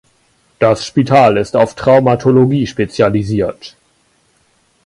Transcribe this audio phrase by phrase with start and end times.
[0.57, 3.77] Das Spital ist auf Traumatologie spezialisiert.